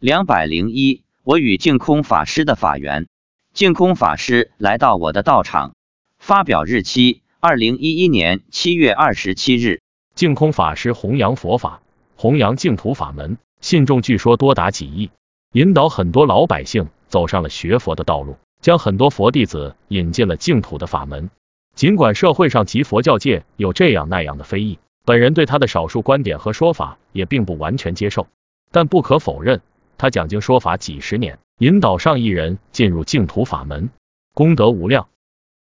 [0.00, 3.08] 两百零一，我与净空法师的法缘。
[3.52, 5.74] 净空法师来到我的道场，
[6.18, 9.80] 发表日期：二零一一年七月二十七日。
[10.14, 11.82] 净空法师弘扬佛法，
[12.14, 15.10] 弘扬净土法门，信众据说多达几亿，
[15.52, 21.28] 引导很多老百姓走上了学佛的道路，将很多佛弟子引进了净土的法门。
[21.74, 28.28] 尽管社会上及佛教界有这样那样的非议，本人对他的少数观点和说法也并不完全接受，
[28.70, 29.60] 但不可否认。
[29.98, 33.90] 他讲经说法几十年，引导上亿人进入净土法门，
[34.32, 35.08] 功德无量。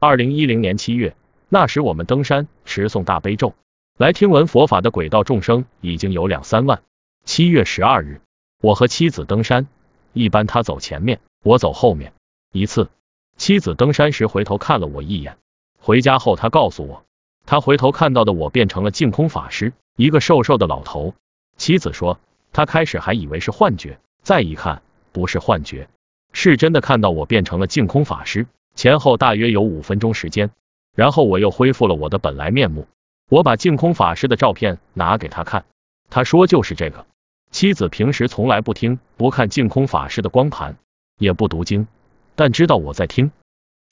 [0.00, 1.14] 二零一零年七月，
[1.50, 3.54] 那时我们登山持诵大悲咒，
[3.98, 6.82] 来听闻佛法的轨道众生已经有两三万。
[7.24, 8.22] 七月十二日，
[8.62, 9.68] 我和妻子登山，
[10.14, 12.14] 一般他走前面，我走后面。
[12.52, 12.88] 一次，
[13.36, 15.36] 妻子登山时回头看了我一眼，
[15.78, 17.04] 回家后他告诉我，
[17.44, 21.14] 他回头看到的我变成了净空法师，一个瘦瘦的老头。
[21.58, 22.18] 妻子说，
[22.52, 23.98] 他开始还以为是幻觉。
[24.22, 25.88] 再一看，不是幻觉，
[26.32, 28.46] 是真的看到我变成了净空法师。
[28.74, 30.50] 前后大约有五分钟时间，
[30.94, 32.86] 然后我又恢复了我的本来面目。
[33.28, 35.64] 我把净空法师的照片拿给他看，
[36.08, 37.06] 他说就是这个。
[37.50, 40.76] 妻子平时从来不听不看净空法师的光盘，
[41.18, 41.86] 也不读经，
[42.34, 43.30] 但知道我在听。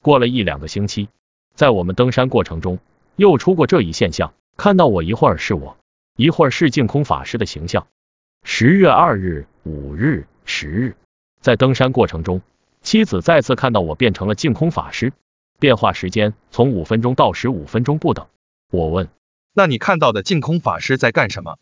[0.00, 1.08] 过了一两个星期，
[1.54, 2.78] 在我们登山过程中，
[3.16, 5.76] 又出过这一现象，看到我一会儿是我，
[6.16, 7.86] 一会儿是净空法师的形象。
[8.44, 10.96] 十月二日、五日、十日，
[11.40, 12.40] 在登山过程中，
[12.82, 15.12] 妻子再次看到我变成了净空法师，
[15.58, 18.26] 变化时间从五分钟到十五分钟不等。
[18.70, 19.08] 我问：
[19.52, 21.58] 那你看到的净空法师在干什么？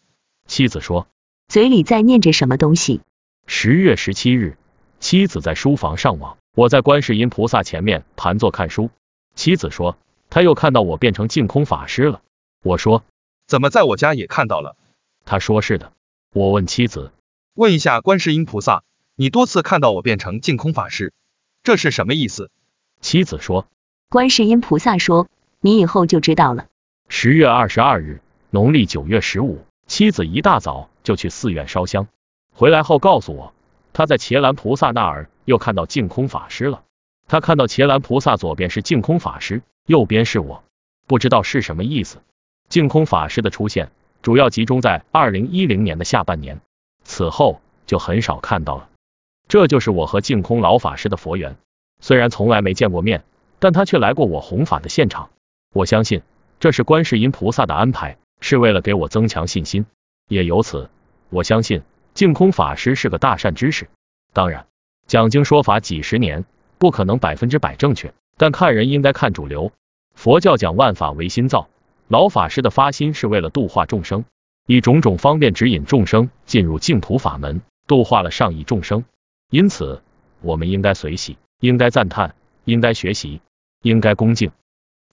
[0.46, 1.08] 妻子说：
[1.48, 3.00] 嘴里在念着什么东西。
[3.46, 4.56] 十月十七日，
[5.00, 8.90] 妻子在书房上网，我在观世音菩萨前面盘坐看书。
[9.34, 9.98] 妻子说：
[10.30, 12.22] 他又看到我变成净空法师了。
[12.62, 13.02] 我说：
[13.46, 14.76] 怎么在我家也看到了？
[15.24, 15.92] 他说是的。
[16.32, 17.10] 我问妻子，
[17.58, 18.84] 问一下观世音菩萨，
[19.16, 21.12] 你多次看到我变成净空法师，
[21.64, 22.52] 这是什么意思？
[23.00, 23.66] 妻子说，
[24.08, 25.26] 观世音菩萨说，
[25.60, 26.66] 你以后就知道了。
[27.08, 28.20] 十月二十二日，
[28.50, 32.06] 农历九月十五，妻子一大早就去寺院烧香，
[32.54, 33.52] 回来后告诉我，
[33.92, 36.84] 她在伽蓝菩萨那儿又看到净空法师了。
[37.26, 40.62] 他看到伽蓝菩萨左边是净空法师，右边是我，
[41.08, 42.18] 不知道是什么意思。
[42.68, 43.90] 净空法师的出现。
[44.20, 46.60] 主要集中在二零一零年的下半年，
[47.08, 48.90] 此后就很少看到了。
[49.48, 51.56] 这就是我和净空老法师的佛缘。
[52.00, 53.24] 虽然从来没见过面，
[53.58, 55.30] 但他却来过我弘法的现场。
[55.72, 56.20] 我相信
[56.60, 59.86] 这是观世音菩萨的安排，是为了给我增强信心。
[60.28, 60.90] 也由此，
[61.30, 61.82] 我相信
[62.12, 63.88] 净空法师是个大善知识。
[64.34, 64.66] 当然，
[65.06, 66.44] 讲经说法几十年，
[66.76, 69.72] 不可能百分之百正确，但看人应该看主流。
[70.14, 71.68] 佛教讲万法唯心造。
[72.06, 74.24] 老法师的发心是为了度化众生，
[74.68, 79.02] 以种种方便指引众生进入净土法门，度化了上亿众生。
[79.50, 80.02] 因此，
[80.42, 82.34] 我们应该随喜，应该赞叹，
[82.66, 83.40] 应该学习，
[83.80, 84.50] 应该恭敬。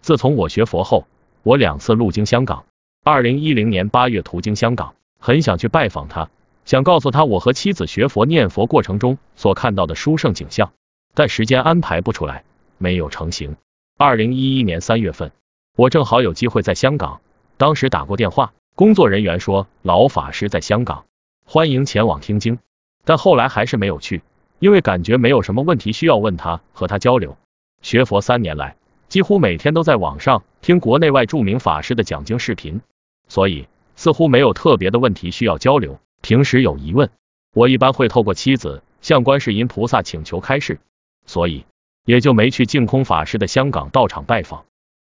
[0.01, 1.07] 自从我学佛后，
[1.41, 2.66] 我两次路经香港。
[3.05, 6.29] 二零一零年八月途经香港，很想去拜访他，
[6.66, 10.73] 想告诉他我和妻子学佛念佛过程中所看到的殊胜景象，
[11.13, 12.43] 但时间安排不出来，
[12.77, 13.55] 没有成行。
[13.97, 15.31] 二零一一年三月份。
[15.77, 17.22] 我正好有机会在香港，
[17.55, 21.05] 当时打过电话，工作人员说老法师在香港，
[21.45, 22.59] 欢迎前往听经，
[23.05, 24.21] 但后来还是没有去，
[24.59, 27.37] 因为感觉没有什么问题需要问他和他交流。
[27.81, 28.75] 学佛三年来，
[29.07, 32.81] 几乎每天都在网上听国内外著名法师的讲经视频，
[33.29, 35.97] 所以似乎没有特别的问题需要交流。
[36.19, 37.09] 平时有疑问，
[37.53, 40.79] 我一般会透过妻子向观世音菩萨请求开示，
[41.25, 41.63] 所以
[42.03, 44.65] 也就没去净空法师的香港道场拜访。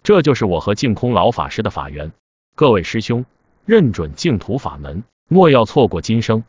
[0.03, 2.11] 这就是我和净空老法师的法缘，
[2.53, 3.25] 各位师兄，
[3.67, 6.45] 认准净土法门，莫要错过今生。